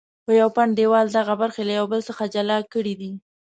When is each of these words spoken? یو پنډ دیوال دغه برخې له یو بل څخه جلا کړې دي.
یو 0.41 0.49
پنډ 0.55 0.71
دیوال 0.79 1.07
دغه 1.17 1.33
برخې 1.41 1.61
له 1.67 1.73
یو 1.79 1.85
بل 1.91 2.01
څخه 2.09 2.23
جلا 2.33 2.57
کړې 2.73 2.93
دي. 3.01 3.11